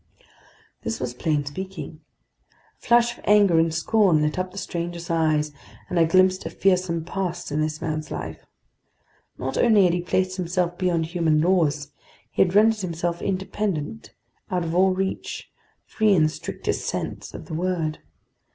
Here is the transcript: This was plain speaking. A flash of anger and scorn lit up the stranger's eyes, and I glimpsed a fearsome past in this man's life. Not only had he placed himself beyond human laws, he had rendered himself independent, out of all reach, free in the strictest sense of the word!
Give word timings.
This 0.81 0.99
was 0.99 1.13
plain 1.13 1.45
speaking. 1.45 1.99
A 2.51 2.85
flash 2.87 3.15
of 3.19 3.23
anger 3.27 3.59
and 3.59 3.71
scorn 3.71 4.23
lit 4.23 4.39
up 4.39 4.49
the 4.51 4.57
stranger's 4.57 5.11
eyes, 5.11 5.51
and 5.91 5.99
I 5.99 6.05
glimpsed 6.05 6.43
a 6.43 6.49
fearsome 6.49 7.05
past 7.05 7.51
in 7.51 7.61
this 7.61 7.81
man's 7.83 8.09
life. 8.09 8.43
Not 9.37 9.59
only 9.59 9.83
had 9.83 9.93
he 9.93 10.01
placed 10.01 10.37
himself 10.37 10.75
beyond 10.79 11.05
human 11.05 11.39
laws, 11.39 11.91
he 12.31 12.41
had 12.41 12.55
rendered 12.55 12.79
himself 12.79 13.21
independent, 13.21 14.11
out 14.49 14.63
of 14.63 14.73
all 14.73 14.89
reach, 14.95 15.51
free 15.85 16.13
in 16.15 16.23
the 16.23 16.29
strictest 16.29 16.87
sense 16.87 17.35
of 17.35 17.45
the 17.45 17.53
word! 17.53 17.99